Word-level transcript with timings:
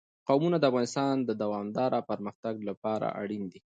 قومونه 0.27 0.57
د 0.59 0.63
افغانستان 0.71 1.15
د 1.23 1.31
دوامداره 1.41 1.99
پرمختګ 2.09 2.55
لپاره 2.69 3.07
اړین 3.21 3.43
دي. 3.51 3.59